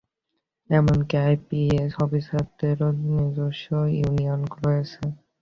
[0.69, 3.67] এমনকি আইপিএস অফিসারদেরও নিজস্ব
[3.95, 5.01] ইউনিয়ন রয়েছে।